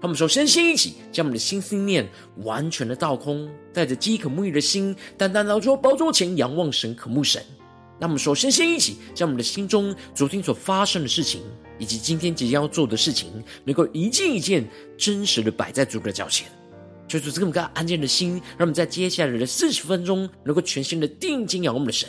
[0.00, 2.08] 他们首先先一起将我们的心思念
[2.44, 7.42] 完全的倒空，带着饥渴沐浴的心，单单来到宝座前仰望神，渴慕神。
[7.98, 11.40] 那我们首先先一起将我们的心中昨天所发生的事情，
[11.80, 14.64] 以及今天即将要做的事情，能够一件一件
[14.96, 16.46] 真实的摆在主的脚前。
[17.08, 22.08] 求主赐给我们安静的心，让我们在接下来的四十分钟，能够全心的定睛仰望我们的神，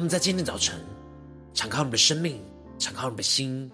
[0.00, 0.80] 我们在今天早晨
[1.52, 2.40] 敞开我们的生命，
[2.78, 3.70] 敞开我们的心，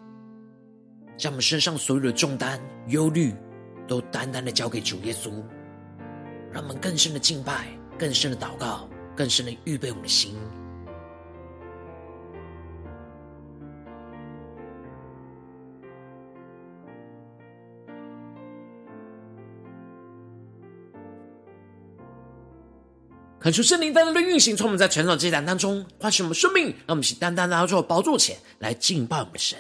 [1.16, 3.32] 将我们身上所有的重担、忧虑，
[3.86, 5.30] 都单单的交给主耶稣。
[6.52, 10.34] 让我们更深的敬拜，更深的祷告，更深的预备我们的心。
[23.46, 29.56] 恳求圣灵单单的运行，从我们在成长祭坛当中唤醒我们生命，让我们一起单单来到宝座前来敬拜我们的神。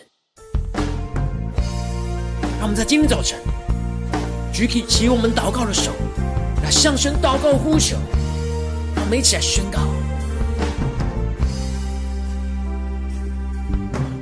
[2.58, 3.38] 让我们在今天早晨
[4.52, 5.92] 举起我们祷告的手，
[6.64, 7.96] 来向神祷告呼求。
[8.96, 9.78] 让我们一起来宣告：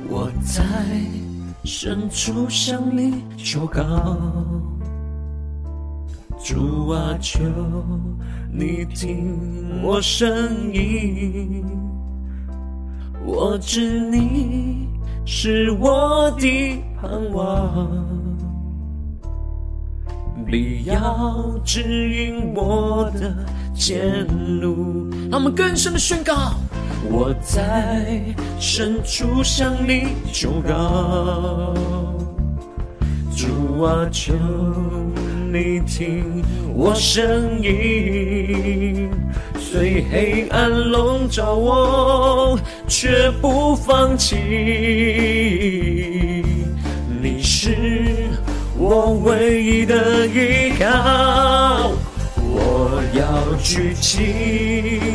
[0.07, 0.63] 我在
[1.63, 4.15] 深处向你求告，
[6.45, 7.39] 主啊，求。
[8.51, 11.65] 你听我声音，
[13.25, 14.87] 我知你
[15.25, 18.05] 是我的盼望，
[20.47, 21.81] 你要指
[22.13, 23.35] 引我的
[23.73, 24.27] 前
[24.61, 25.09] 路。
[25.31, 26.53] 让我们更深的宣告：
[27.09, 28.21] 我在
[28.59, 31.73] 深处向你求告，
[33.35, 34.31] 主啊，求。
[35.55, 36.43] 你听
[36.73, 39.09] 我声音，
[39.57, 44.35] 虽黑暗笼罩我，却不放弃。
[47.21, 47.73] 你是
[48.77, 51.93] 我唯一的依靠，
[52.37, 55.13] 我要举起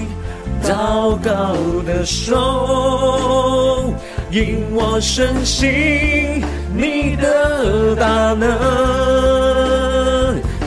[0.62, 3.92] 祷告的手，
[4.30, 6.42] 因我深信
[6.74, 9.39] 你的大能。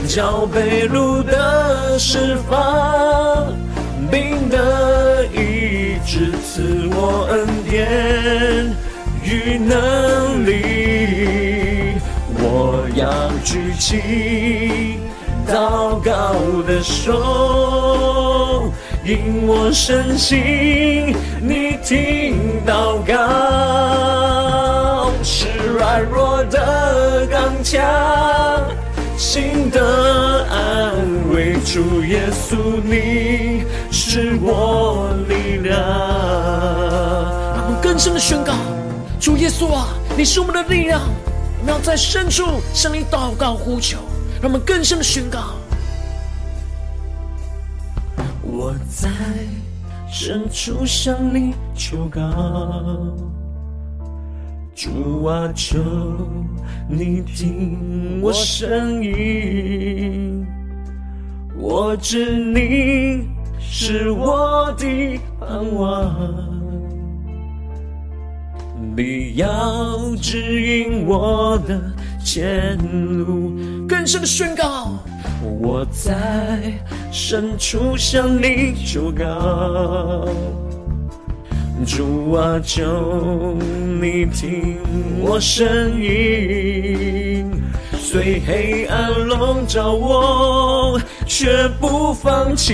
[0.07, 3.51] 叫被掳的释放，
[4.11, 8.75] 病的医治，赐我恩典
[9.23, 11.95] 与能力。
[12.37, 14.99] 我要举起
[15.47, 16.35] 祷告
[16.67, 18.71] 的手，
[19.03, 27.81] 因我深信你听祷告，是软弱的刚强。
[29.33, 30.93] 心的安
[31.31, 35.75] 慰，主耶稣，你是我力量。
[37.55, 38.53] 让我们更深的宣告：
[39.19, 41.01] 主耶稣啊，你是我们的力量。
[41.61, 43.97] 我们要在深处向你祷告呼求。
[44.39, 45.55] 让我们更深的宣告：
[48.43, 49.09] 我在
[50.11, 52.21] 深处向你求告。
[54.75, 55.77] 主啊，求
[56.89, 60.45] 你听我声音，
[61.55, 63.27] 我知你
[63.59, 66.15] 是我的盼望，
[68.95, 71.79] 你要指引我的
[72.23, 72.75] 前
[73.19, 73.53] 路。
[73.87, 74.91] 更深的宣告，
[75.61, 76.73] 我在
[77.11, 80.27] 深处向你求告。
[81.85, 83.57] 主啊，求
[84.01, 84.77] 你听
[85.19, 85.67] 我声
[86.01, 87.51] 音，
[87.99, 92.73] 虽黑暗笼罩我，却不放弃。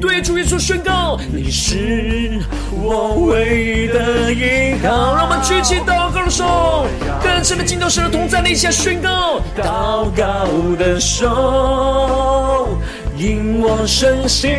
[0.00, 2.40] 对主耶稣宣告，你是
[2.72, 5.14] 我唯一的依靠。
[5.14, 6.86] 让我们举起祷告的手，
[7.22, 9.40] 更深的进到神的同在里，下宣告。
[9.56, 10.46] 祷告
[10.76, 12.78] 的手，
[13.22, 14.50] 引我深信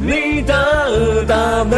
[0.00, 1.34] 你的大
[1.64, 1.76] 能，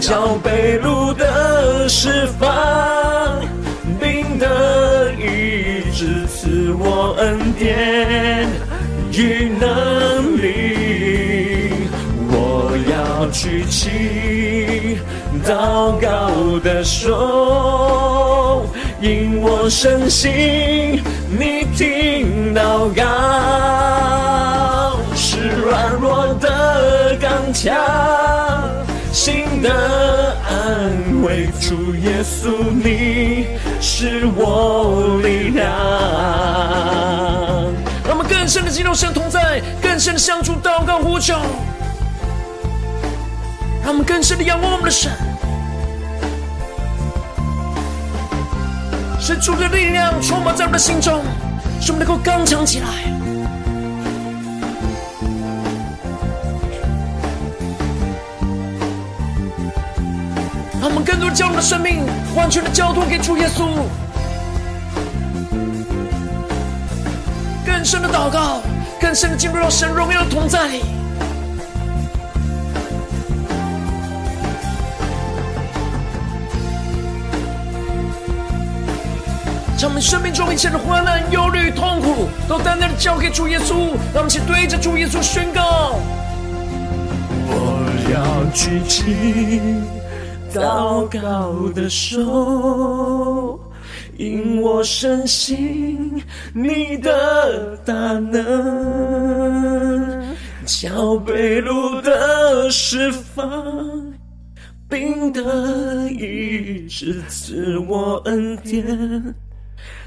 [0.00, 2.50] 叫被掳的释放，
[4.00, 8.48] 病的医治，赐我恩典
[9.12, 11.70] 与能力。
[12.28, 14.98] 我要举起
[15.46, 18.66] 祷告的手。
[19.00, 21.00] 因我深信
[22.54, 23.02] 祷告，
[25.14, 27.74] 是软弱的刚强，
[29.12, 29.70] 心的
[30.48, 31.48] 安慰。
[31.60, 32.50] 主耶稣，
[32.82, 33.46] 你
[33.80, 35.68] 是我力量。
[38.04, 41.34] 让我们更深的进入神同在，更深的向主祷告呼求，
[43.82, 45.12] 让我们更深的仰望我们的神。
[49.20, 51.22] 神主的力量充满在我们的心中，
[51.80, 52.86] 使我们能够刚强起来。
[60.80, 63.66] 让我们更多的将我们的生命完全的交托给主耶稣，
[67.66, 68.62] 更深的祷告，
[69.00, 70.99] 更深的进入到神荣耀的同在。
[79.80, 83.72] 将我们生命中一切的患难、忧虑、痛苦，都单单的交给主耶稣。
[84.12, 85.98] 让我们一起对着主耶稣宣告：
[87.48, 89.58] 我要举起
[90.52, 93.58] 祷告的手，
[94.18, 96.22] 因我深信
[96.52, 98.36] 你的大能，
[100.66, 103.50] 叫被路的释放，
[104.90, 105.40] 病的
[106.10, 109.34] 医治，赐我恩典。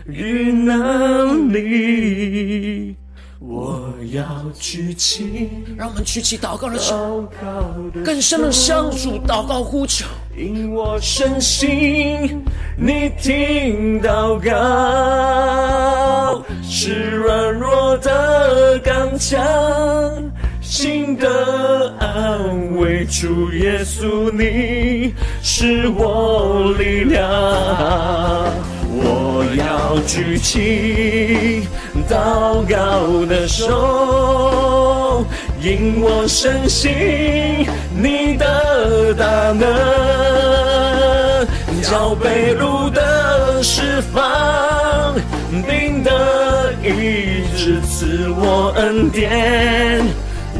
[0.08, 2.96] 与能力，
[3.40, 4.24] 我要
[4.60, 5.50] 举起。
[5.78, 7.28] 让我们举起祷告的手，
[8.04, 10.06] 更深的相主祷告呼求。
[10.36, 12.44] 因我深信
[12.76, 14.52] 你听祷告，
[16.64, 19.40] 是软弱的刚强，
[20.62, 23.06] 心的安慰。
[23.06, 25.14] 主耶稣，你
[25.44, 28.73] 是我力量。
[29.04, 31.68] 我要举起
[32.10, 35.26] 祷告的手，
[35.62, 39.68] 因我深信你的大能，
[41.82, 45.14] 叫被掳的释放，
[45.68, 50.02] 病的医治，赐我恩典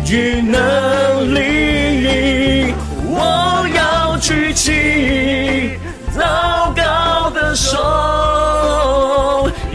[0.10, 2.74] 与能力。
[3.08, 5.78] 我要举起
[6.18, 8.33] 祷告的手。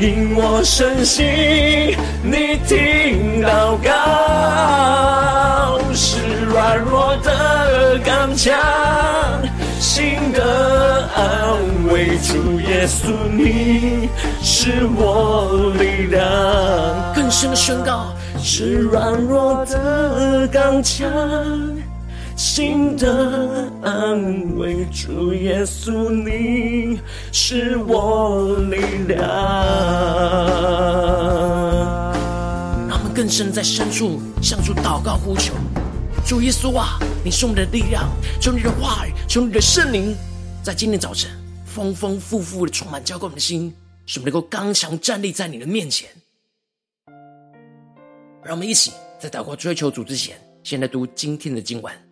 [0.08, 8.58] 听我深信你听祷告，是软弱的刚强，
[9.78, 11.58] 心的安
[11.92, 12.16] 慰。
[12.20, 14.08] 主耶稣，你
[14.42, 16.24] 是我力量。
[17.14, 21.06] 更深的宣告，是软弱的刚强。
[22.58, 27.00] 心的安慰，主耶稣，你
[27.30, 29.20] 是我力量。
[32.88, 35.54] 让我们更深在深处向主祷告呼求，
[36.26, 38.10] 主耶稣啊，你是我们的力量，
[38.40, 40.16] 求你的话语，求你的圣灵，
[40.60, 41.30] 在今天早晨
[41.64, 43.72] 丰丰富富的充满浇灌我们的心，
[44.04, 46.10] 使我们能够刚强站立在你的面前。
[48.42, 52.07] 让我们一起在祷告追求主之前，先来读今天的经文。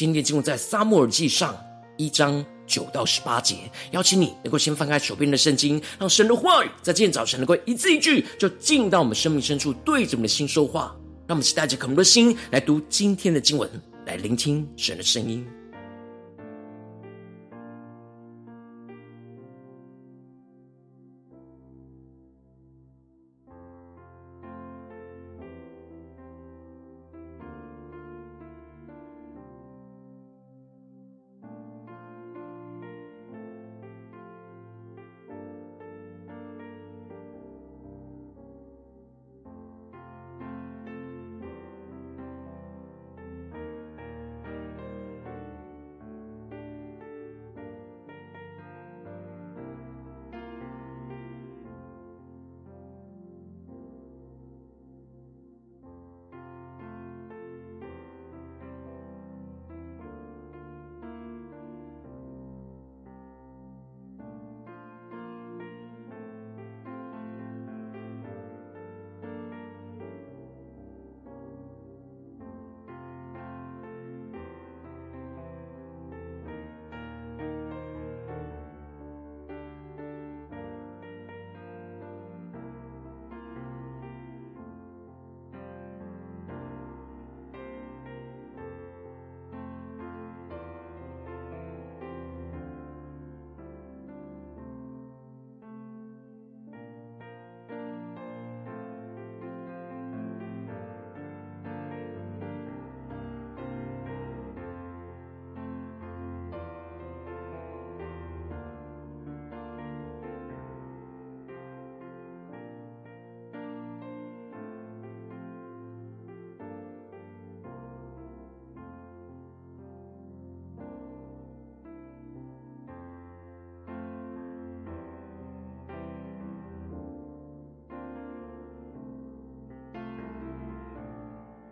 [0.00, 1.54] 今天经文在撒母耳记上
[1.98, 10.96] 一章九到十八节，邀请你能够先翻开手边的圣经，让神的话语在今天早晨能够一字一句就进到我们生命深处，对着我们的心说话。
[11.26, 13.70] 让我们期待着渴慕的心来读今天的经文，
[14.06, 15.46] 来聆听神的声音。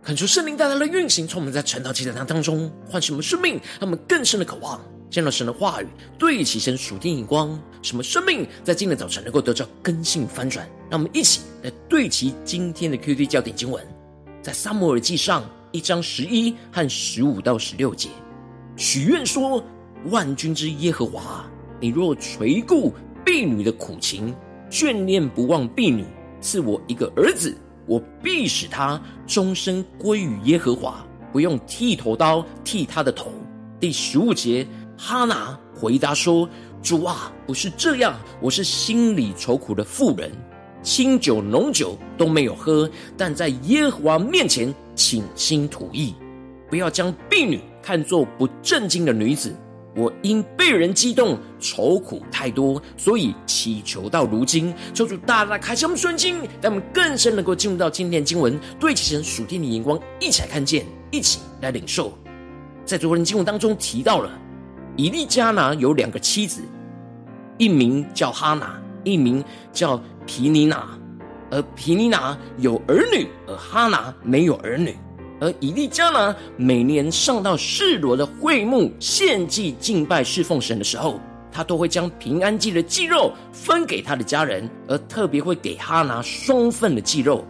[0.09, 5.87] 恳求圣灵带来的运行，从我们在晨祷祭坛当中唤醒我们生命，让我们更深的渴望见到神的话语，
[6.19, 10.67] 对齐神属天眼光，什么生命在今天早晨能够得到更新翻转。
[10.89, 13.87] 让我们一起来对齐今天的 QD 焦点经文，
[14.41, 18.09] 在撒母耳记上一章十一和十五到十六节，
[18.79, 19.63] 许愿说：
[20.07, 21.45] 万军之耶和华，
[21.79, 22.95] 你若垂顾
[23.27, 24.35] 婢女的苦情，
[24.71, 26.07] 眷念不忘婢女，
[26.41, 27.55] 赐我一个儿子。
[27.89, 33.33] 我必使他终身归于耶和华，不用剃头刀剃他的头。
[33.81, 34.67] 第十五节，
[34.97, 36.47] 哈拿回答说
[36.83, 40.31] ：“主啊，不是这样，我是心里愁苦的妇人，
[40.83, 46.15] 清酒浓酒都没有喝，但在耶和华面前倾心吐意，
[46.69, 49.55] 不要将婢女看作不正经的女子。”
[49.99, 62.17] 我因被人激动，愁苦太多，所以祈求到如今，求主大大开启我们顺经，让我们更深能够进入到今天经文，对齐神属天的眼光，一起来看见，一起来领受。
[62.85, 64.31] 在昨天经文当中提到了，
[64.97, 66.63] 以利加拿有两个妻子，
[67.59, 70.87] 一名叫哈拿，一名叫皮尼拿，
[71.51, 74.97] 而皮尼拿有儿女，而哈拿没有儿女。
[75.41, 81.21] 而以利加拿每年上到示罗的会幕献祭敬拜侍奉神的时候，
[81.53, 87.45] 他都会将平安祭的祭肉分给他的家人，而特别会给哈拿双份的祭肉。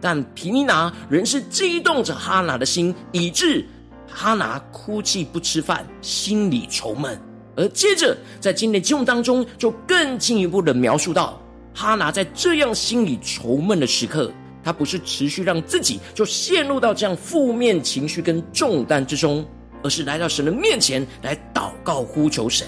[0.00, 3.64] 但皮尼拿仍是激动着哈拿的心，以致
[4.06, 7.18] 哈拿哭泣不吃饭，心里愁闷。
[7.54, 11.40] 而接着在今天经文当中，就更进一步的描述到
[11.74, 14.32] 哈拿在这样心里愁闷的时刻。
[14.62, 19.44] 他不是持续让自己就陷入到这样负面情绪跟重担之中，
[19.82, 22.66] 而是来到神的面前来祷告呼求神。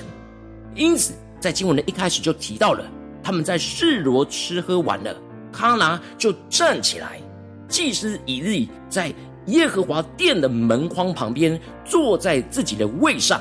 [0.74, 2.84] 因此，在经文的一开始就提到了，
[3.22, 5.16] 他们在示罗吃喝完了，
[5.52, 7.20] 哈拿就站起来，
[7.68, 9.14] 祭司以利在
[9.46, 13.40] 耶和华殿的门框旁边坐在自己的位上。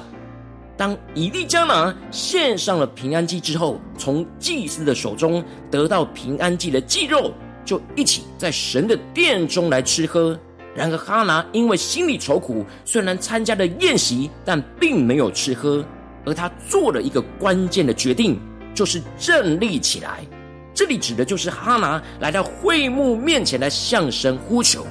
[0.76, 7.32] 当以利加拿献上了平安祭之后，从祭司的手中得到平安祭的祭肉。
[7.66, 10.40] 就一起在神的殿中来吃喝。
[10.76, 15.86] 然而哈拿因为心里愁苦，虽然参加了宴席，但并没有吃喝。
[16.26, 18.40] 而他做了一个关键的决定，
[18.74, 20.26] 就是站立起来。
[20.74, 24.88] 这里指的就是哈拿来到会幕面前来向神呼求。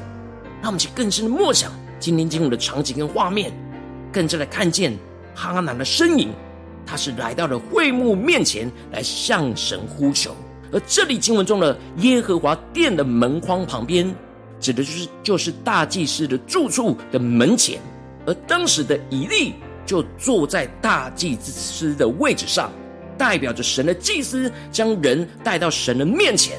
[0.60, 3.52] 让我们去更深的默想今天经文的场景跟画面，
[4.12, 4.96] 更加的看见
[5.34, 6.28] 哈拿的身影。
[6.86, 10.36] 他是来到了会幕面前来向神呼求。
[10.72, 14.12] 而这里经文中的耶和华殿的门框旁边，
[14.58, 17.78] 指的就是就是大祭司的住处的门前，
[18.24, 22.72] 而当时的以利就坐在大祭司的位置上，
[23.18, 26.58] 代表着神的祭司将人带到神的面前。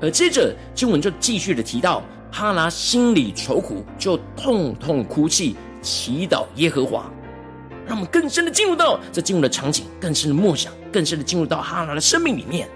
[0.00, 7.10] 而接着经文就继续的提到，哈拿心里愁苦，就痛痛哭泣，祈祷耶和华。
[7.86, 12.66] 让我们更深的进入到这进入的场景，更深的默想，更深的进入到哈拿的生命里面。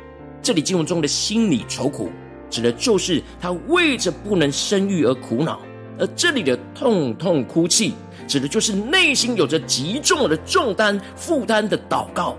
[0.42, 2.10] 这里经文中的心里愁苦，
[2.48, 5.58] 指的就是他为着不能生育而苦恼；
[5.98, 7.94] 而这里的痛痛哭泣，
[8.26, 12.36] 指的就是内心有着极重的重担负担的祷告；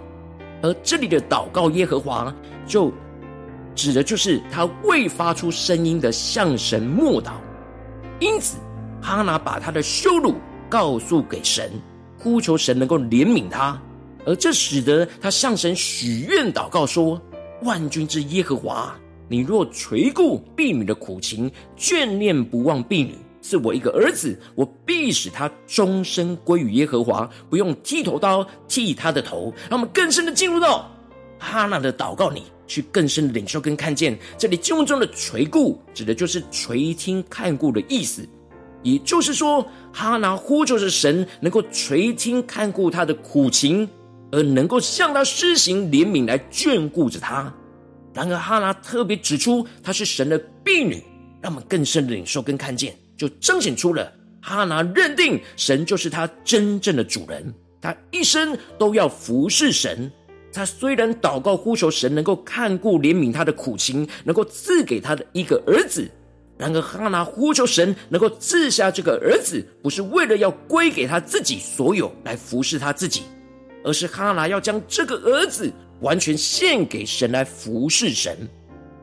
[0.61, 2.33] 而这里的祷告耶和华，
[2.65, 2.91] 就
[3.75, 7.33] 指的就是他未发出声音的向神默祷。
[8.19, 8.57] 因此，
[9.01, 10.35] 哈拿把他的羞辱
[10.67, 11.71] 告诉给神，
[12.17, 13.79] 呼求神能够怜悯他，
[14.25, 17.21] 而这使得他向神许愿祷告说。
[17.63, 18.97] 万军之耶和华，
[19.27, 29.53] 你若垂顾婢女的苦情，眷念不忘婢女，赐我一个儿子，我必使他终身归于耶和华，不用剃头刀剃他的头。
[29.69, 30.89] 让我们更深的进入到
[31.37, 34.17] 哈拿的祷告里，去更深的领受跟看见。
[34.37, 38.27] 这里经文中的垂顾，指的就是垂听看顾的意思，
[38.83, 43.89] 也就是说，哈拿呼求着神能够垂听看顾他的苦情。
[44.31, 47.53] 而能够向他施行怜悯来眷顾着他。
[48.13, 51.03] 然而哈拿特别指出，他是神的婢女，
[51.41, 60.11] 让我们更深的领受跟看见，就彰显出了哈拿认定神就是他真正的主人，他一生都要服侍神。
[60.51, 66.09] 他虽然祷告呼求神能够看顾怜悯他的苦情，能够赐给他的一个儿子，
[66.57, 73.21] 然而哈拿呼求神能够赐下这个儿子，不是为了要归给他自己所有来服侍他自己。
[73.83, 75.71] 而是哈拿要将这个儿子
[76.01, 78.47] 完全献给神来服侍神，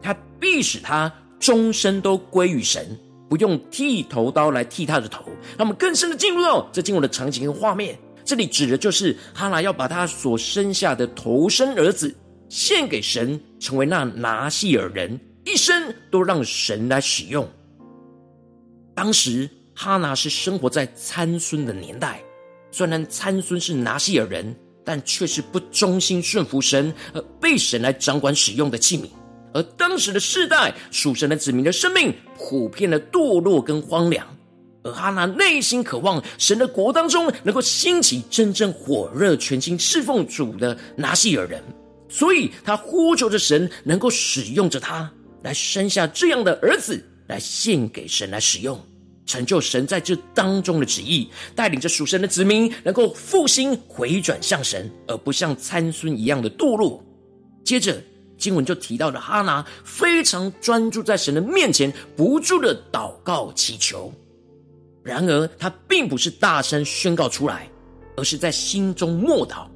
[0.01, 5.25] 他必使他终身都归于神，不用剃头刀来剃他的头。
[5.57, 12.15] 让我们更深的进入到这进入的场景跟画面，这里指的就是哈拿要把他所生下的头生儿子
[12.49, 17.49] 献给神，成为那拿细耳人，一生都让神来使用。
[18.95, 22.23] 当时哈拿是生活在参孙的年代，
[22.71, 29.11] 虽然参孙是拿细耳人，但却是不忠心顺服神而被神来掌管使用的器皿。
[29.53, 34.27] 而当时的世代属神的子民的生命普遍的堕落跟荒凉，
[34.85, 41.63] 而哈拿内心渴望神的国当中能够兴起真正火热全心侍奉主的拿细耳人，
[42.09, 45.13] 所以他呼求着神能够使用着他
[45.43, 47.05] 来生下这样的儿子。
[47.29, 48.81] 来献给神来使用，
[49.27, 57.03] 成就神在这当中的旨意，带领着属神的子民能够复兴回转向神，而不像参孙一样的堕落。
[57.65, 58.01] 接着
[58.39, 64.13] 经文就提到了哈拿非常专注在神的面前，不住的祷告祈求。
[65.03, 67.69] 然而他并不是大声宣告出来，
[68.17, 69.67] 而是在心中默祷。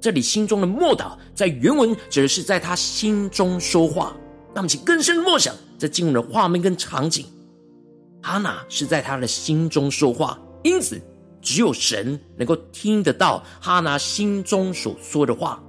[0.00, 4.16] 这里心中的默祷，在原文指的是在他心中说话。
[4.54, 7.26] 那么，请更深默想这经文的画面跟场景。
[8.22, 11.00] 哈拿是在他的心中说话，因此
[11.40, 15.62] 只有神能够听得到哈拿心中所说的话。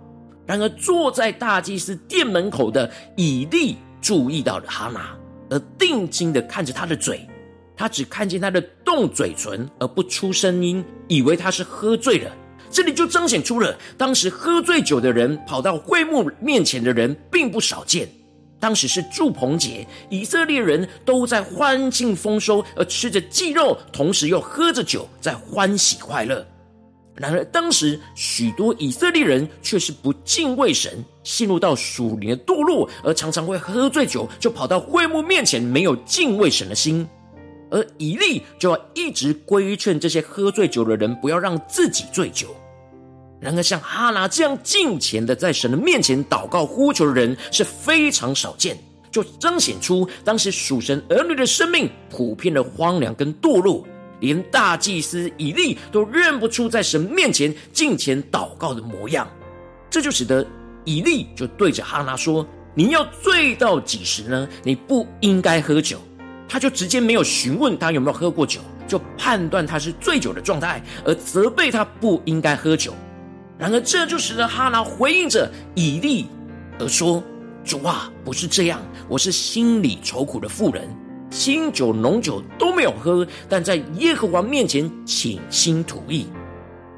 [0.46, 5.16] 然而，坐在大祭司殿门口的以利注意到了哈拿，
[5.50, 7.26] 而定睛的看着他的嘴，
[7.78, 12.32] 他只看见他的动嘴唇而不出声音，以为他是喝醉了。
[12.70, 18.10] 这里就彰显出了当时喝醉酒的人跑到会幕面前的人并不少见。
[18.62, 26.46] 当时是祝棚节，以色列人都在欢庆丰收，而吃着祭肉，同时又喝着酒，在欢喜快乐。
[27.16, 37.08] 然而，当时许多以色列人却是不敬畏神，陷入到属灵的堕落，而常常会喝醉酒，就跑到会幕面前，没有敬畏神的心。
[37.70, 42.56] 而以利就要一直规劝这些喝醉酒的人，不要让自己醉酒。
[43.42, 48.78] 然而，像哈拿这样敬虔的在神的面前祷告呼求的人是非常少见，
[49.12, 53.84] 就彰显出当时属神儿女的生命普遍的荒凉跟堕落，
[54.20, 59.28] 连大祭司以利都认不出在神面前敬虔祷告的模样。
[59.90, 60.46] 这就使得
[60.86, 64.48] 以利就对着哈拿说：“你要醉到几时呢？
[64.64, 66.00] 你不应该喝酒。”
[66.48, 72.94] 他就直接没有询问他有没有喝过酒，就判断他是醉酒的状态，而责备他不应该喝酒。
[73.62, 76.26] 然而，这就使得哈拿回应着以利
[76.80, 77.24] 而说
[77.64, 80.90] ：“主啊，不是这样，我是心里愁苦的妇人，
[81.30, 86.26] 清酒浓酒都没有喝，但在耶和华面前倾心吐意。”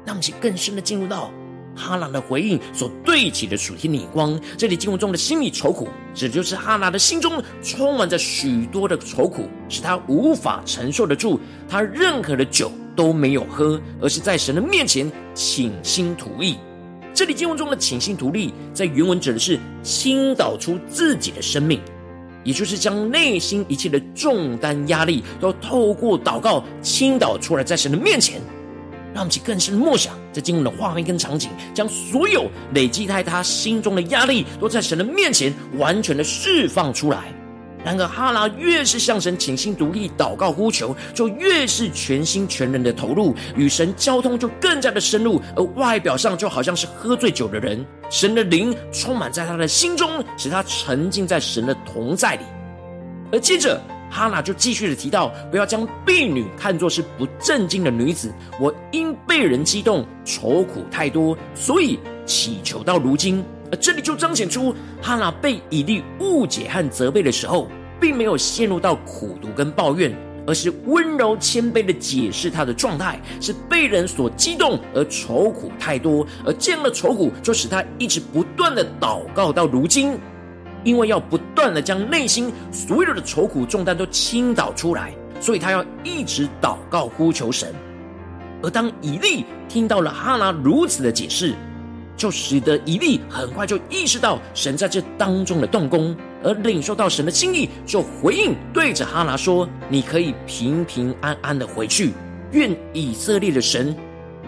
[0.06, 1.30] 让我们去更深的进入到
[1.76, 4.40] 哈拿的回应所对起的属天的眼光。
[4.56, 12.72] 这里经文中的心里愁苦，指的就是哈拿的心中充满着许多的愁苦，使他无法承受得住，他任何的酒。
[12.96, 16.56] 都没有喝，而是在神的面前倾心吐意。
[17.12, 21.80] 这里经文中的倾心吐意，在原文指的是倾倒出自己的生命，
[22.42, 28.40] 也就是将内心一切的重担压力，都透过祷告倾倒出来，在神的面前。
[29.12, 37.32] 让我们去更深的默想这经文的画面跟场景，将所有累积在他心中的压力，都在神的面前完全的释放出来。
[37.84, 47.84] 然而，哈拿越是向神倾心独立祷告呼求，就越是全心全人的投入，与神交通就更加的深入，而外表上就好像是喝醉酒的人。
[48.10, 52.44] 神的灵充满在他的心中，使他沉浸在神的同在里。
[53.30, 53.78] 而接着，
[54.10, 58.32] 哈拿就继续的提到，不要将婢女看作是不正经的女子。
[58.58, 63.44] 我因被人激动，愁苦太多，所以祈求到如今。
[63.74, 67.66] 而这里就彰显出哈拿被以利误解和责备的时候，
[68.00, 80.16] 并没有陷入到苦读跟抱怨，而是温柔谦卑的解释他的状态是被人所激动而愁苦太多，而这样的愁苦就使他一直不断的祷告到如今，
[80.84, 87.74] 因为要不断的将内心所有的愁苦重担都倾倒出来，所以他要一直祷告呼求神。
[88.62, 91.56] 而当以利听到了哈拿如此的解释，
[92.16, 102.12] 就使得以利很快就意识到神在这当中的动工，而领受到神的心意，就回应对着哈拿说：“你可以平平安安的回去，
[102.52, 103.94] 愿以色列的神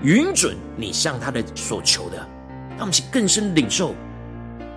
[0.03, 2.17] 允准你向他的所求的。”
[2.77, 3.95] 让我们是更深领受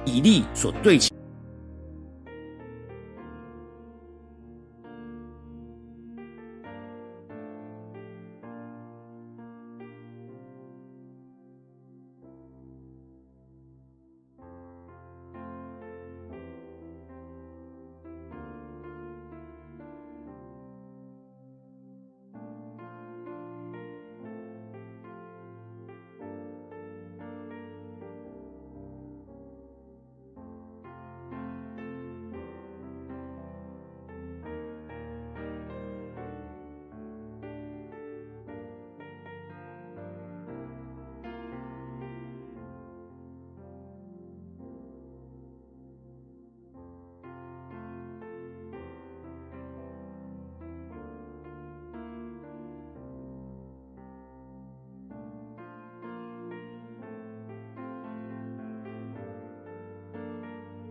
[0.05, 0.97] 以利所对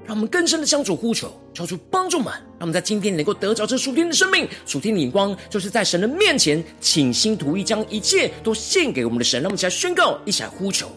[0.09, 9.39] 让我们更深的向主呼求，求主帮助们，让我们在今天能够得着这属天的生命、属天的眼光，就是在神的面前倾心吐意，将一切都献给我们的神。
[9.43, 10.91] 让我们一起来宣告，一起来呼求。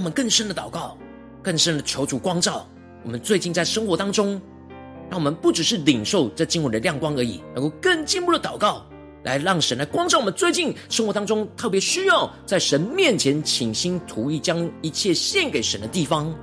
[0.00, 0.96] 我们更深的祷告，
[1.42, 2.66] 更深的求主光照
[3.04, 3.20] 我们。
[3.20, 4.40] 最近在生活当中，
[5.10, 8.82] 让我们不只是领受这经文的亮光而已，能够更进一步的祷告，
[9.22, 10.32] 来让神来光照我们。
[10.32, 16.34] 最近生活当中特别需要在神面前倾心吐意，将一切献给神的地方，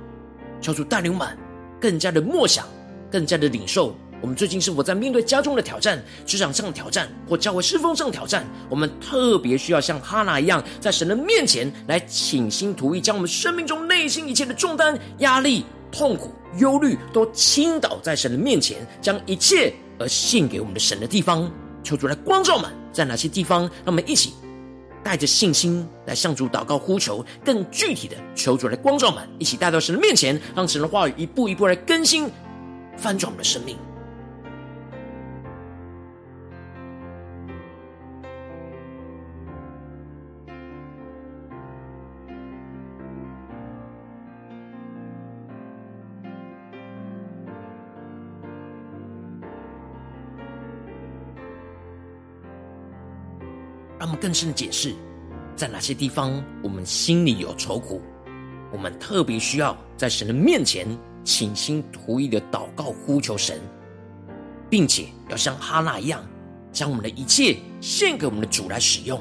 [0.60, 1.36] 求主带领我们
[1.80, 2.64] 更加的默想，
[3.10, 3.92] 更加的领受。
[4.20, 8.44] 我们最近是否在面对家中的挑战、职场上的挑战，或教会侍奉上的挑战？
[8.68, 21.50] 我们特别需要像哈拿一样，在神的面前来倾心吐意，将我们生命中内心一切的重担、压力、痛苦、忧虑都倾倒在神的面前，将一切而献给我们的神的地方。
[21.84, 23.62] 求主来光照我们，在哪些地方？
[23.62, 24.34] 让我们一起
[25.04, 32.28] 带着信心来向主祷告呼求，更具体的求主来光照我们，一起带到神的面前，让神的话语一步一步来更新、
[32.96, 33.78] 翻转我们的生命。
[54.08, 54.94] 他们更深的解释，
[55.54, 58.00] 在哪些地方我们心里有愁苦，
[58.72, 60.88] 我们特别需要在神的面前
[61.24, 63.60] 倾心吐意的祷告呼求神，
[64.70, 66.24] 并且要像哈娜一样，
[66.72, 69.18] 将我们的一切献给我们的主来使用。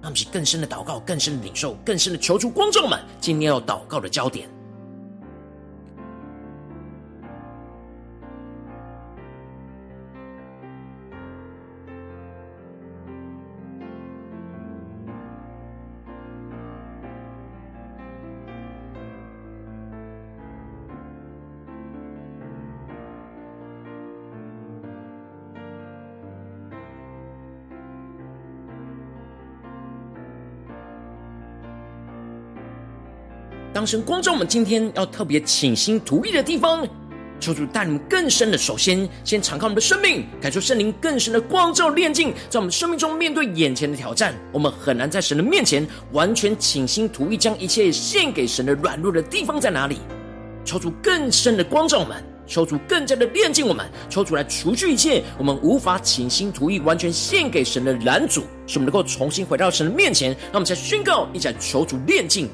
[0.00, 2.48] 让我们去更深的祷告，更深的领受，更深的求助。
[2.48, 4.48] 观众们，今天要祷告的焦点。
[33.86, 36.86] 神光照我们今天要特别倾心吐意的地方，
[37.40, 38.56] 求主带你们更深的。
[38.56, 49.98] 首先，先敞开我们的生命，感受圣灵更深的光照炼净，在我们生命中面对眼前的挑战，我们很难在神的面前完全倾心吐意，将一切献给神的软弱的地方在哪里？
[50.64, 60.30] 求主更深的光照我们，求主更加的炼净我们，求主来除去一切我们无法倾心吐意完全献给神的拦阻，使我们能够重新回到神的面前。
[60.30, 62.48] 让我们再宣告，一起来求主炼净。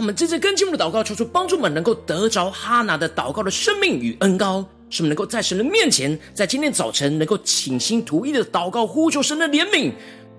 [0.00, 9.92] 我们真正跟进我们的祷告，求主帮助我们能够得着哈拿的祷告的生命与恩膏，使我们能够在神的面前，在今天早晨能够倾心吐意的祷告，呼求神的怜悯，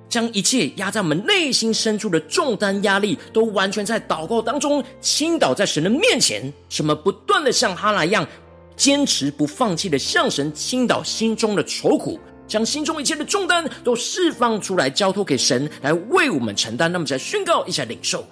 [0.09, 8.27] 将一切压在我们内心深处的重担压力，都完全在祷告当中倾倒在神的面前，什么不断的像哈拿一样。
[8.75, 16.91] 坚持不放弃的向神倾倒心中的愁苦，将心中一切的重担都释放出来，交托给神来为我们承担。
[16.91, 18.25] 那么，再宣告一下领受。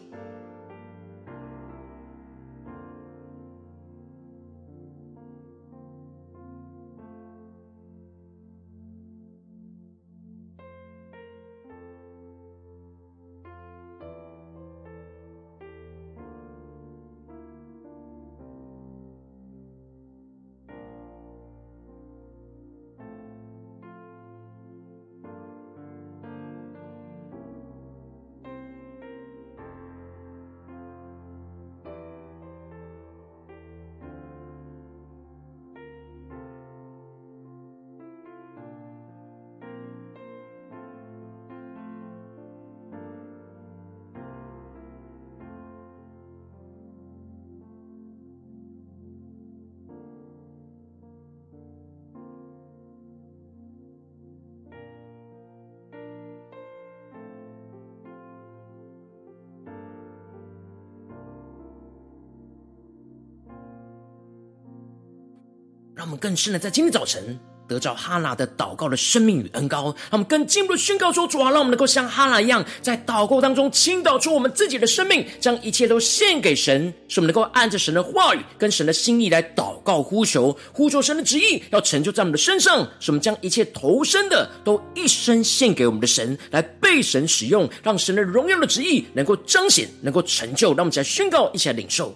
[65.99, 90.69] 让我们更深的在今天早晨得着哈拿的祷告的生命与恩膏，让我们更进一步的宣告说：主啊，让我们能够像哈拿一样，在祷告当中倾倒出我们自己的生命，将一切都献给神，使我们能够按着神的话语跟神的心意来祷告呼求，呼求神的旨意要成就在我们的身上，使我们将一切投身的都一生献给我们的神，来被神使用，让神的荣耀的旨意能够彰显，能够成就。
[90.69, 92.15] 让我们一起来宣告，一起来领受。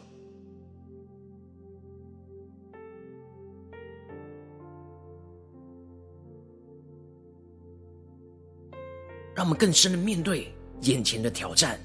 [9.44, 11.78] 让我们更深的面对眼前的挑战。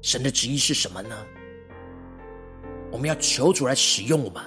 [0.00, 1.14] 神的旨意是什么呢？
[2.90, 4.42] 我们要求主来使用我们，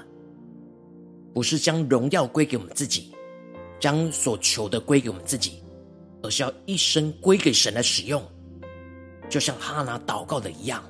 [1.35, 3.13] 不是将荣耀归给我们自己，
[3.79, 5.61] 将所求的归给我们自己，
[6.23, 8.23] 而是要一生归给神来使用。
[9.29, 10.83] 就像哈拿祷告的一样，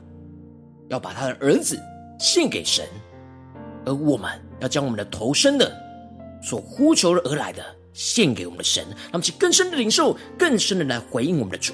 [0.87, 1.77] 要把他的儿子
[2.17, 2.87] 献给神，
[3.85, 5.69] 而我们要将我们的头生的
[6.41, 7.76] 所呼求而来的。
[7.97, 11.73] 献给我们的神，让我们去更深的领受，更深的来回应我们的主。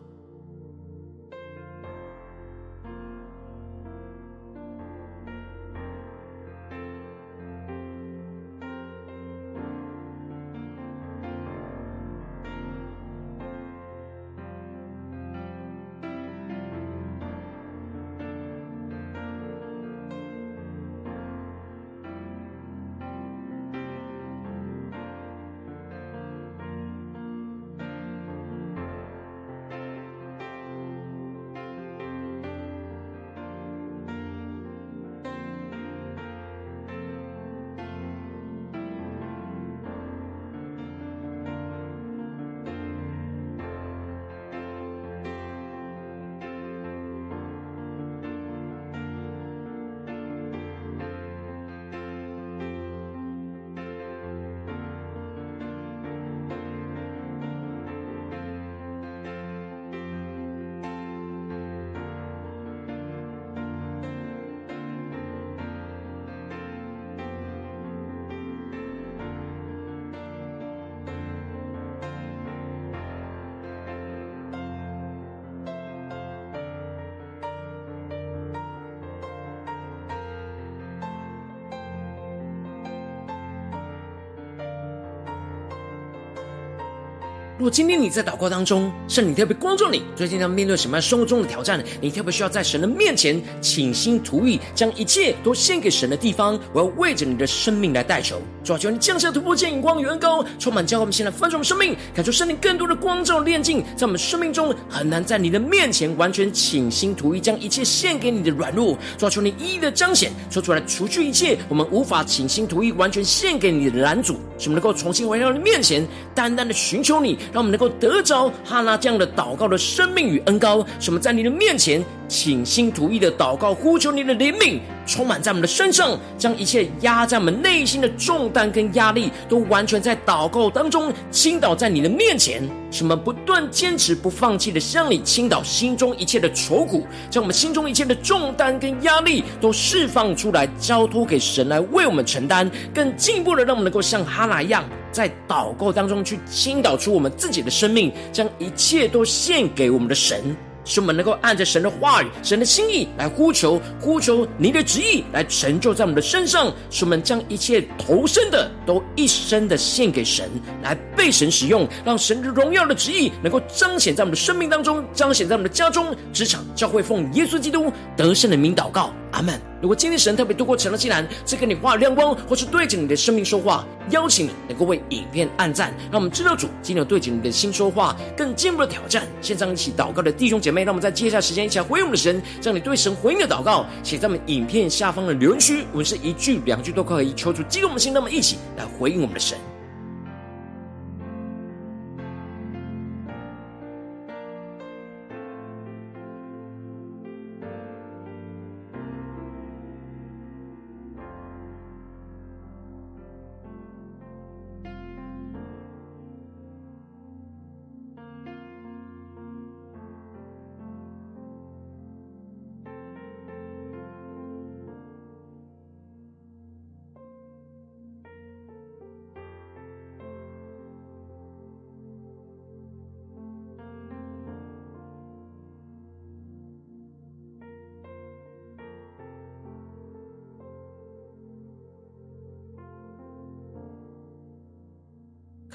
[87.61, 91.79] 如果今天你在祷告当中，圣灵特别光照你，最近要面对什么样生活中的挑战？
[92.01, 98.41] 你特别需要在神的面前倾心吐意，将一切都献给神的地方，我要为着你的生命来代求。
[98.63, 108.97] 主啊，求你降下突破见眼光与恩膏，充满教会我们现在翻转我们生命，感受圣灵更多的光照炼净，在我们生命中很难在你的面前完全倾心吐意，将一切献给你的软弱。
[109.17, 117.37] 主啊，求你一一的彰显，说出来，除去一切我们无法倾心吐意完全献给你的拦阻，使我们能够重新回到你面前，单单的寻求你。
[117.51, 144.85] 让我们能够得着哈拉这样的祷告的生命与恩膏，使我们在你的面前倾心吐意的祷告，呼求你的怜悯，充满在我们的身上，将一切压在我们内心的重担跟压力，都完全在祷告当中倾倒在你的面前，使我们不断坚持不放弃的向你倾倒心中一切的愁苦，将我们心中一切的重担跟压力都释放出来，交托给神来为我们承担，更进一步的让我们能够像哈拿一样。
[145.11, 150.55] 在祷告当中去倾倒出我们自己的生命，将一切都献给我们的神。
[150.83, 156.73] 使我们能够按着神的话语、神的心意来呼求，呼求你的旨意来成就在我们的身上。
[156.89, 160.49] 使我们将一切投身的都一生的献给神，
[160.81, 169.59] 来被神使用，让神的荣耀的旨意能够彰显在我们的生命当中，彰显在我们的家中、职场、教会，奉耶稣基督得胜的名祷告，阿门。
[169.81, 179.27] 如果今天神特别透过成了祭坛，赐给你话亮光，或是对着你的生命说话，邀请你能够为影片按赞，让我们知道主今天有对着你的心说话，更进一步的挑战。
[179.41, 189.57] 线上一起祷告的弟兄姐妹，让我们在接下来时间一起来回应我们的神，将你对神回应的祷告写在我们影片下方的留言区，我们是一句两句都可以，求主激动我们的心，那么一起来回应我们的神。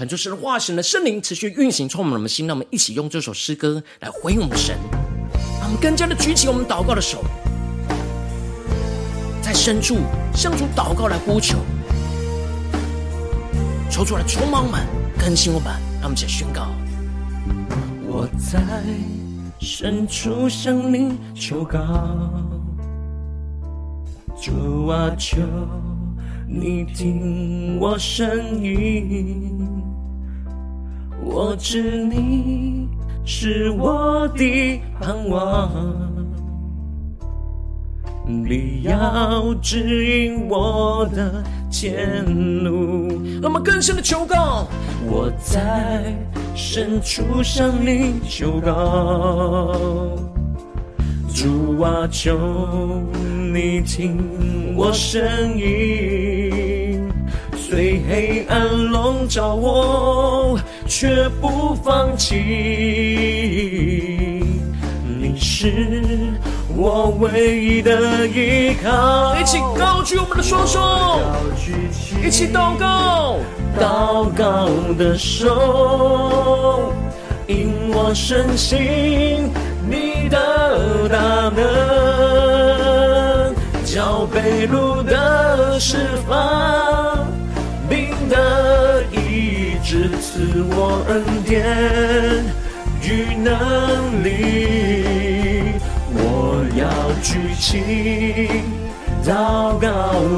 [0.06, 2.46] 恳求神的话语、神的圣灵持续运行，充满我们的心。
[2.46, 4.76] 让我们一起用这首诗歌来回应我们的神。
[5.58, 7.24] 让我们更加的举起我们祷告的手，
[9.42, 9.96] 在深处
[10.32, 11.58] 向主祷告来呼求，
[13.90, 14.86] 求主来充满我们，
[15.18, 15.72] 更新我们。
[16.00, 16.68] 让我们一起宣告：
[18.06, 18.60] 我在
[19.58, 21.80] 深处向你求告，
[24.40, 25.38] 主啊，求
[26.46, 29.75] 你听我声音。
[31.28, 32.88] 我知你
[33.24, 35.68] 是我的盼望，
[38.24, 42.24] 你要指引我的前
[42.62, 43.20] 路。
[43.42, 44.68] 那么更深的求告，
[45.04, 46.16] 我在
[46.54, 49.76] 深处向你求告，
[51.34, 52.38] 主啊，求
[53.52, 54.16] 你听
[54.76, 56.45] 我声音。
[57.68, 60.56] 虽黑暗笼罩我，
[60.86, 62.36] 却不放弃。
[65.18, 66.32] 你是
[66.76, 69.34] 我唯一的依靠。
[69.36, 70.78] 一起高举我们的双手，
[72.24, 73.36] 一起祷告，
[73.76, 76.92] 祷告的手，
[77.48, 79.50] 引我深信
[79.90, 81.64] 你的大能，
[83.84, 85.96] 叫被掳的释
[86.28, 87.26] 放。
[89.86, 91.64] 的医治赐我恩典
[93.02, 95.78] 与能力，
[96.12, 96.84] 我要
[97.22, 98.50] 举起
[99.24, 99.86] 祷告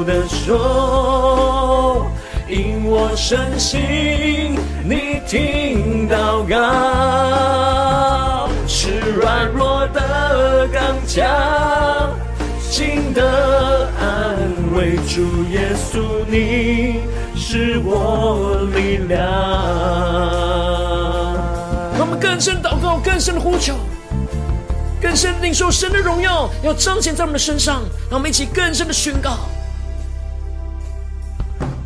[0.05, 2.05] 的手，
[2.47, 6.57] 因我深信你听祷告，
[8.67, 11.25] 是软弱的刚强，
[12.59, 14.37] 心的安
[14.75, 16.99] 慰，主耶稣你。
[17.51, 19.19] 是我力量。
[21.97, 23.73] 让我们更深祷告，更深的呼求，
[25.01, 27.81] 更深领受神的荣耀，要彰显在我们的身上。
[28.07, 29.39] 让我们一起更深的宣告：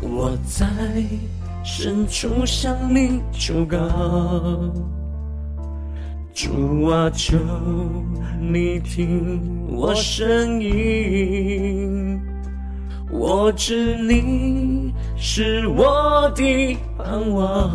[0.02, 0.66] 我在
[1.64, 3.78] 深处向你求告，
[6.34, 7.38] 主啊，求
[8.38, 12.20] 你听我声音。
[13.10, 17.70] 我知你是我的盼望，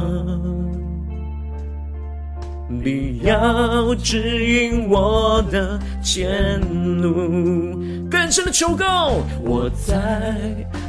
[2.84, 6.59] 必要指引我的前
[7.01, 7.80] 路。
[8.09, 9.13] 更深的求告，
[9.43, 10.36] 我在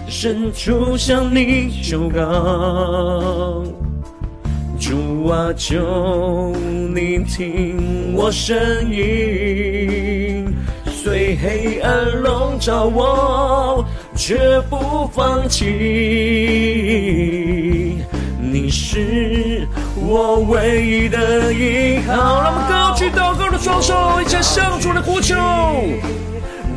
[0.09, 3.63] 深处向你求告。
[4.79, 6.55] 主啊，求
[6.95, 8.57] 你听我声
[8.91, 10.47] 音，
[10.87, 13.85] 虽黑暗笼罩我，
[14.21, 15.65] 绝不放弃。
[18.39, 19.67] 你是
[19.97, 22.13] 我唯一的依靠。
[22.15, 25.35] 好，让我们高举祷告的双手，一起向主的呼求。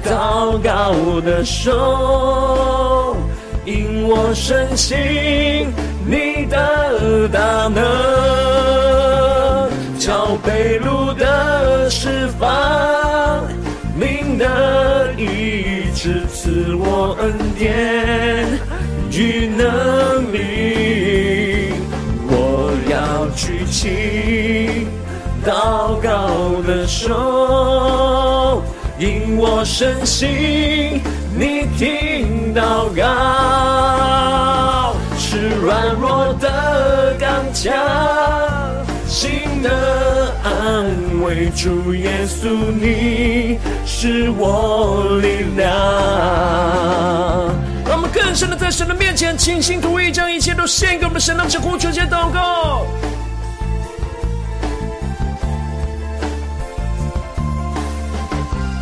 [0.06, 3.18] 祷告的手，
[3.66, 5.68] 引我深信
[6.06, 7.84] 你的大能，
[10.00, 12.50] 叫被掳的释放，
[14.00, 18.60] 命的医治，赐我恩典
[19.12, 21.72] 与能力。
[22.28, 24.88] 我要举起
[25.46, 28.64] 祷告的手。
[29.00, 31.02] 因我深信
[31.36, 37.74] 你听祷告，是软弱的刚强，
[39.08, 39.70] 心的
[40.44, 40.86] 安
[41.24, 41.50] 慰。
[41.56, 43.58] 主耶稣，你
[44.04, 45.66] 是我力量。
[47.86, 52.86] 让我们更深的在神的面前倾心吐意，将一切都献给我们的神，让我们呼求、祷告。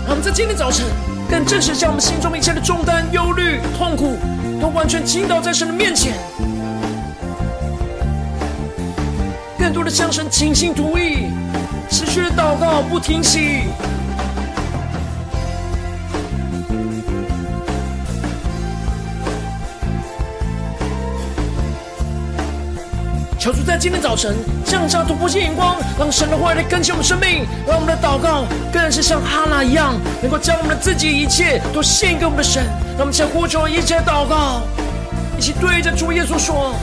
[0.10, 0.88] 我们在今天早晨，
[1.30, 4.18] 更正式将我们心中一切的重担、忧虑、痛苦，
[4.60, 6.16] 都完全倾倒在神的面前，
[9.60, 11.28] 更多的向神倾心吐意，
[11.92, 13.66] 持续的祷告不停息。
[23.42, 32.64] 求主在今天早晨降下突破性眼光，让神的话语来更新我们生命，让我们的祷告更是像哈拿一样，能够将我们的自己一切都献给我们的神。
[32.92, 34.62] 让我们先呼求一切祷告，
[35.40, 36.76] 一起对着主耶稣说：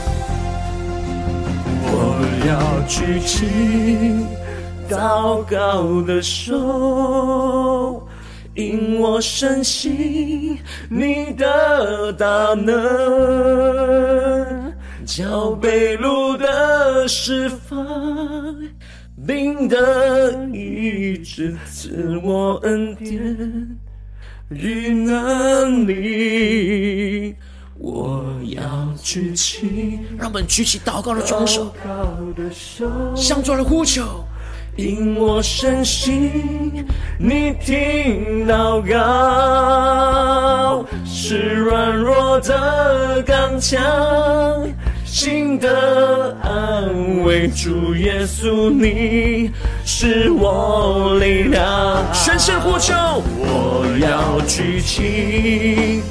[1.85, 4.25] 我要举起
[4.89, 8.05] 祷告的手，
[8.53, 14.58] 因我深信你的大能。
[15.09, 18.55] 脚被路的释放，
[19.25, 23.17] 病的医治，赐我恩典
[24.49, 27.35] 与能力。
[27.79, 31.73] 我要举起，让我们举起祷告的双手，
[33.15, 34.23] 向主来呼求。
[34.77, 36.85] 因我深信
[37.17, 43.81] 你听祷告，是软弱的刚强。
[45.09, 49.49] 心的安慰，主耶稣，你
[49.83, 52.05] 是我力量。
[52.13, 52.93] 宣声呼求，
[53.39, 56.03] 我要举起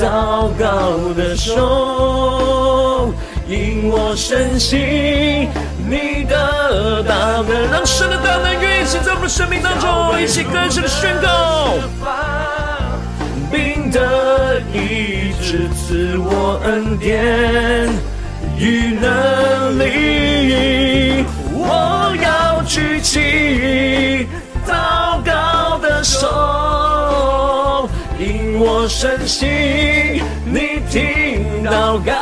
[0.00, 3.12] 祷告的手，
[3.48, 5.48] 引我深信
[5.90, 11.74] 你的大能，让神的大能运行在我们生命当中，一起更深的宣告。
[13.50, 18.13] 灵的医治，赐我恩典。
[18.58, 24.26] 与能力，我要举起
[24.66, 27.88] 祷告的手，
[28.18, 32.12] 因我深信你听祷告，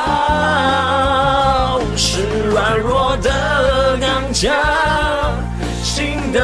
[1.96, 4.52] 是软弱的刚强，
[5.82, 6.40] 心的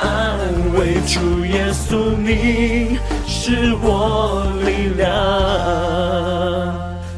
[0.00, 0.38] 安
[0.78, 1.00] 慰。
[1.06, 5.06] 主耶稣，你是我力量。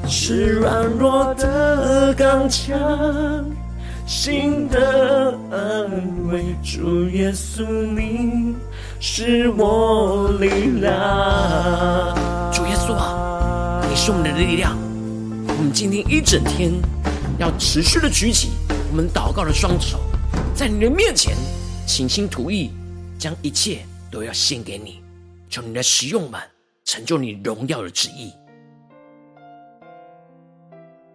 [0.07, 1.35] 是软弱
[2.01, 3.45] 的刚强，
[4.07, 6.43] 心的安慰。
[6.65, 7.63] 主耶稣，
[7.95, 8.55] 你
[8.99, 10.49] 是我力
[10.81, 10.91] 量。
[12.51, 14.79] 主耶稣啊，你是我们的力量。
[15.47, 16.73] 我们今天一整天
[17.39, 18.49] 要持续的举起
[18.91, 20.01] 我们祷告的双手，
[20.55, 21.37] 在你的面前
[21.87, 22.71] 倾心吐意，
[23.19, 23.81] 将一切
[24.11, 25.03] 都要献给你，
[25.51, 26.41] 求你来使用们，
[26.87, 28.33] 成就你荣耀的旨意。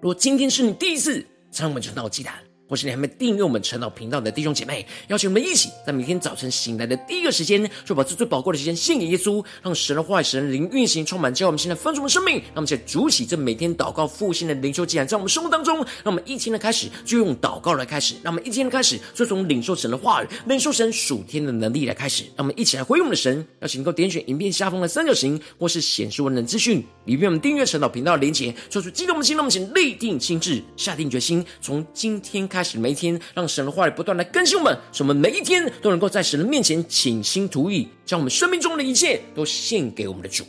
[0.06, 2.36] 如果今天是你第一次参与我们晨祷祭坛，
[2.68, 12.36] 或是你还没订阅我们晨祷频道的弟兄姐妹，邀请我们一起在每天早晨醒来的第一个时间，就把这最宝贵的时间献给耶稣，让神的话语、神的灵运行，充满教我们现在丰盛的生命。
[12.36, 22.24] 让我们在主起这每天祷告复兴的灵修祭坛，在我们生活当中，让我们一天的开始就用祷告来开始，让我们一天的开始就从领受神的话语、领受神属天的能力来开始。
[22.36, 26.84] 让我们一起来回应我们的神，邀请能够点选影片下方的三角形，或是显示文字资讯。
[27.06, 40.46] 里面我们订阅晨祷频道的连结，说出激动的心，让我们请立定心志，下定决心，从今天开开始每一天，让神的话语不断来更新我们，使我们每一天都能够在神的面前倾心吐意，将我们生命中的一切都献给我们的主。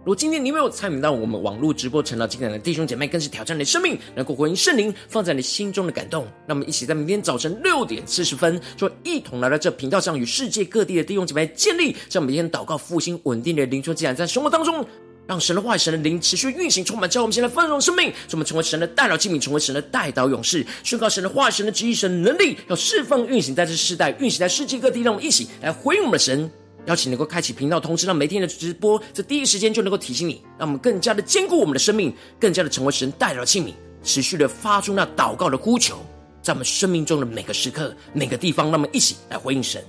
[0.00, 6.26] 如果今天你没有参与到我们网络直播成了经典的弟兄姐妹，更是挑战你的生命，能够回应圣灵放在你心中的感动。
[6.46, 14.86] 那么，一起在明天早晨六点四十分，就一同来到这频道上，与世界各地的弟兄姐妹建立这每天祷告复兴稳定的灵修既然，在生活当中，
[15.26, 25.00] 让神的话语、神的灵持续运行，充满，叫我们现在丰盛生命，使我们成为神的代祷器皿，成为神的代祷勇士，宣告神的话语、神的旨意、神的能力，要释放运行在这世代，运行在世界各地。
[25.02, 26.50] 让我们一起来回应我们的神。
[26.86, 33.72] 邀请能够开启频道通知，让每天的直播在第一时间就能够提醒你，让我们更加的坚固我们的生命，更加的成为神代祷的器皿，
[34.02, 35.96] 持续的发出那祷告的呼求，
[36.42, 39.82] 在我们生命中的每个时刻、每个地方，让我们一起来回应神。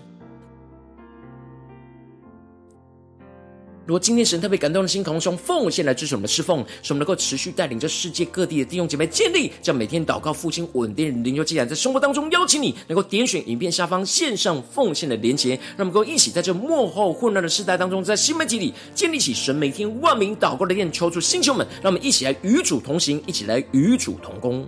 [3.86, 24.68] 如果今天神特别感动的心，同时奉献来支持我们的侍奉，使我们能够持续带领着世界各地的弟兄姐妹建立，将每天祷告复兴稳定灵修祭坛，在生活当中邀请你能够点选影片下方线上奉献的连结，让我们能够一起在这幕后混乱的时代当中，在新媒体里建立起神每天万名祷告的殿，求助星球们，让我们一起来与主同行，一起来与主同工。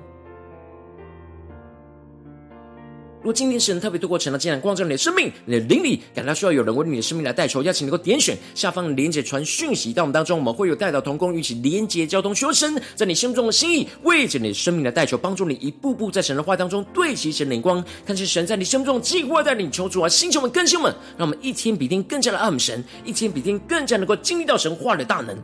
[3.28, 25.38] 如果今天神特别透过晨祷，竟然光照你的生命，你的灵里感到需要有人为你的生命来代求，邀请你能够点选下方的连结传讯息到我们当中，我们会有代祷同工，与其连结交通，求神在你心中的心意，为着你的生命来代求，帮助你一步步在神的话当中对齐神的灵光，看见神在你心中的计划带领，求主啊，星球们、更新们，让我们一天比一天更加的爱慕神，一天比一天更加能够经历到神话的大能。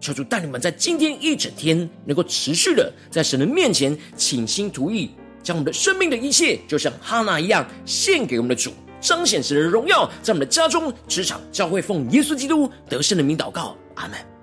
[0.00, 5.08] 求主带你们在今天一整天能够持续的在神的面前倾心吐意。
[5.48, 8.70] 将我们的生命的一切，就像哈娜一样，献给我们的主，
[9.00, 14.37] 彰显神的荣耀，在我们的家中、职场、教会，奉耶稣基督得胜的名祷告，阿门。